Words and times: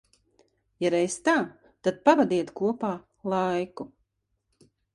Ja 0.83 0.89
reiz 0.93 1.17
tā, 1.27 1.35
tad 1.87 2.01
pavadiet 2.09 2.51
kopā 2.63 2.91
laiku. 3.35 3.91